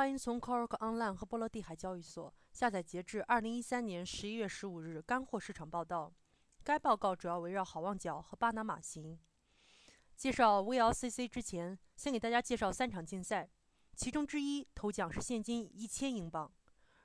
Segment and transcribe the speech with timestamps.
[0.00, 6.10] 欢迎从 Coral Online 和波罗的海交易所下载截至二零一三年十一月十五日干货市场报道。
[6.64, 9.18] 该报告主要围绕好望角和巴拿马行。
[10.16, 13.50] 介绍 VLCC 之前，先给大家介绍三场竞赛，
[13.94, 16.50] 其中之一头奖是现金一千英镑。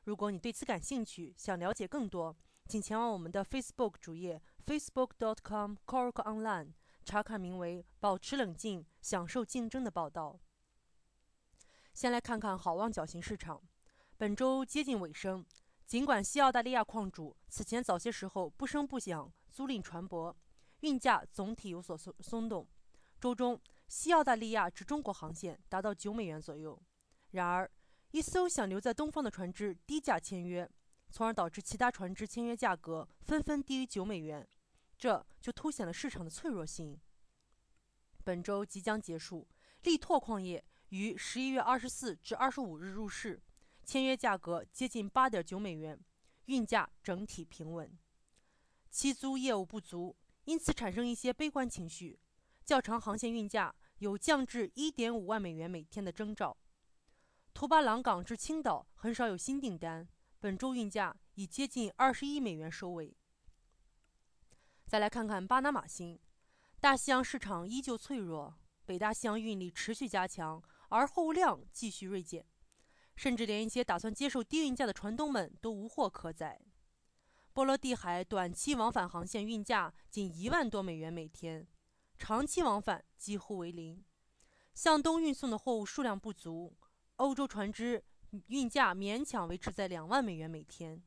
[0.05, 2.33] 如果你对此感兴趣，想了解更多，
[2.65, 6.71] 请前往我们的 Facebook 主页 facebook.com/coralonline
[7.03, 10.39] 查看名为“保持冷静，享受竞争”的报道。
[11.95, 13.61] 先来看看好望角型市场，
[14.17, 15.43] 本周接近尾声。
[15.85, 20.35] 尽管西澳大利亚矿主此前早些时候不声不响租赁船舶，
[20.81, 22.67] 运价总体有所松松动。
[23.21, 26.77] 周中，西澳大利亚至中国航线达到九美元左右。
[27.31, 27.71] 然而，
[28.11, 30.69] 一艘想留在东方的船只低价签约，
[31.11, 34.45] 从而导致其他船只签约价格纷纷低于九美元，
[34.97, 36.99] 这就凸显了市场的脆弱性。
[38.25, 39.47] 本周即将结束，
[39.83, 40.61] 力拓矿业。
[40.89, 43.41] 于十一月二十四至二十五日入市，
[43.83, 45.99] 签约价格接近八点九美元，
[46.45, 47.97] 运价整体平稳。
[48.89, 52.19] 期租业务不足，因此产生一些悲观情绪。
[52.63, 56.55] 较长航线运价有降至一点五万美元每天的征兆。
[57.53, 60.07] 图巴朗港至青岛很少有新订单，
[60.39, 63.15] 本周运价已接近二十一美元收尾。
[64.87, 66.19] 再来看看巴拿马星，
[66.79, 68.55] 大西洋市场依旧脆弱，
[68.85, 70.63] 北大西洋运力持续加强。
[70.89, 72.45] 而货物量继续锐减，
[73.15, 76.61] 甚至连一些打算接受低运价的船东们都无货可载。
[77.53, 81.65] 波罗的海短期往返航线运价仅一万多美元每天，
[82.17, 84.03] 长期往返几乎为零。
[84.73, 86.77] 向东运送的货物数量不足，
[87.15, 88.03] 欧洲船只
[88.47, 91.01] 运价勉强维持在两万美元每天。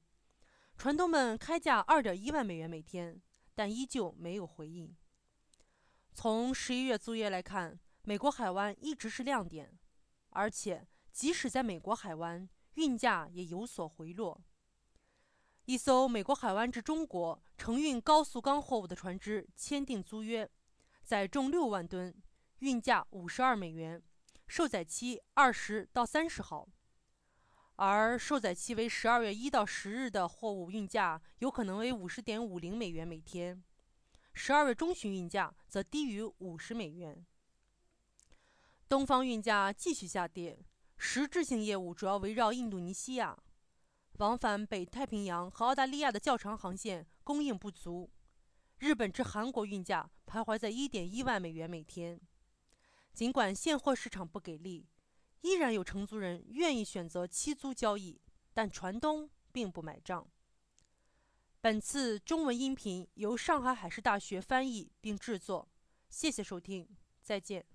[0.79, 3.21] 船东们开价二点一万美元每天，
[3.55, 4.97] 但依旧没有回应。
[6.15, 7.79] 从十一月租约来看。
[8.09, 9.71] 美国海湾一直是亮点，
[10.31, 14.41] 而且即使在美国海湾，运价也有所回落。
[15.67, 20.51] 一艘美国海湾至中国承运高速钢货物的船只签订租约，
[21.05, 22.15] 载重六万吨，
[22.61, 24.03] 运价五十二美元，
[24.47, 26.67] 受载期二十到三十号；
[27.77, 33.63] 而受载期为十二月一到十日的货物运价有可能为五十点五零美元每天，
[34.33, 37.27] 十二月中旬运价则低于五十美元。
[38.89, 40.59] 东方运价继续下跌，
[40.97, 43.39] 实质性业务主要围绕印度尼西亚，
[44.15, 48.11] 往返北太平洋和澳大利亚的较长航线供应不足。
[48.79, 52.19] 日本至韩国运价徘徊在一点一万美元每天。
[53.13, 54.87] 尽管现货市场不给力，
[55.43, 58.19] 依然有承租人愿意选择期租交易，
[58.55, 60.27] 但船东并不买账。
[61.61, 65.69] 本次中文音频由上海海事大学翻译并制作，
[66.09, 66.89] 谢谢收听，
[67.21, 67.67] 再见。